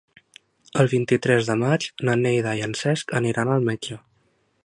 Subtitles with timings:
[0.83, 4.01] El vint-i-tres de maig na Neida i en Cesc aniran al metge.